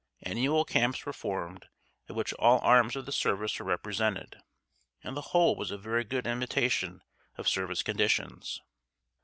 [0.23, 1.67] Annual camps were formed
[2.09, 4.41] at which all arms of the service were represented,
[5.03, 7.03] and the whole was a very good imitation
[7.37, 8.59] of service conditions.